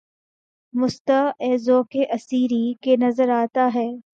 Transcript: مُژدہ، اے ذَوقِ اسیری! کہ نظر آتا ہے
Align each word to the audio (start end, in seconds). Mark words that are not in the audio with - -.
مُژدہ، 0.79 1.19
اے 1.43 1.51
ذَوقِ 1.65 1.93
اسیری! 2.15 2.63
کہ 2.83 2.91
نظر 3.03 3.29
آتا 3.41 3.65
ہے 3.75 3.87